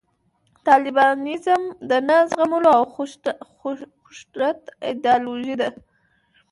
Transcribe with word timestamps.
طالبانیزم 0.67 1.61
د 1.89 1.91
نه 2.07 2.17
زغملو 2.31 2.69
او 2.77 2.83
د 3.25 3.27
خشونت 4.09 4.61
ایدیالوژي 4.87 5.55
ده 5.61 5.69